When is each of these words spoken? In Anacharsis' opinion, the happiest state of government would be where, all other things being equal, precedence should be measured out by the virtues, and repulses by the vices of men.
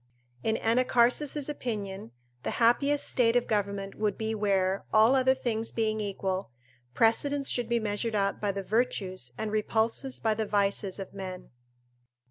In 0.41 0.57
Anacharsis' 0.57 1.47
opinion, 1.47 2.09
the 2.41 2.49
happiest 2.57 3.07
state 3.07 3.35
of 3.35 3.45
government 3.45 3.93
would 3.93 4.17
be 4.17 4.33
where, 4.33 4.83
all 4.91 5.13
other 5.13 5.35
things 5.35 5.71
being 5.71 6.01
equal, 6.01 6.49
precedence 6.95 7.47
should 7.49 7.69
be 7.69 7.79
measured 7.79 8.15
out 8.15 8.41
by 8.41 8.51
the 8.51 8.63
virtues, 8.63 9.31
and 9.37 9.51
repulses 9.51 10.19
by 10.19 10.33
the 10.33 10.47
vices 10.47 10.97
of 10.97 11.13
men. 11.13 11.51